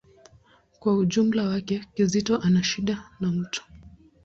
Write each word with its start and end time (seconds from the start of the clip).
Kwa 0.79 0.97
ujumla 0.97 1.43
wake, 1.47 1.85
Kizito 1.93 2.37
hana 2.39 2.63
shida 2.63 3.09
na 3.19 3.31
mtu. 3.31 3.65